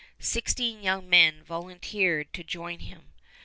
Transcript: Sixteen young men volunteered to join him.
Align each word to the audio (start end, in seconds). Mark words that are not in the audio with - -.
Sixteen 0.17 0.81
young 0.81 1.07
men 1.07 1.43
volunteered 1.43 2.33
to 2.33 2.43
join 2.43 2.79
him. 2.79 3.13